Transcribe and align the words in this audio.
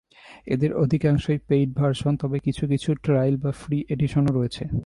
এদের 0.47 0.71
অধিকাংশই 0.73 1.39
paid 1.47 1.69
version, 1.73 2.13
তবে 2.17 2.37
কিছু 2.39 2.63
কিছু 2.67 2.89
ট্রাইল 3.03 3.35
বা 3.37 3.51
ফ্রি 3.51 3.77
এডিশনও 3.89 4.31
রয়েছে। 4.33 4.63